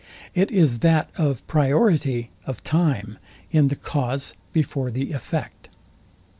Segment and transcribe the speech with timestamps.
[0.33, 3.19] It is that of PRIORITY Of time
[3.51, 5.69] in the cause before the effect.